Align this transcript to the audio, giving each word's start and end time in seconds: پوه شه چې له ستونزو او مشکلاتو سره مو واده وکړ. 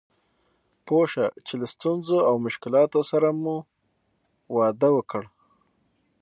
پوه 0.85 1.05
شه 1.11 1.25
چې 1.45 1.53
له 1.59 1.65
ستونزو 1.73 2.17
او 2.29 2.35
مشکلاتو 2.45 3.01
سره 3.11 3.27
مو 3.41 3.55
واده 4.55 4.89
وکړ. 4.93 5.23